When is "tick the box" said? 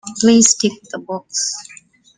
0.55-1.53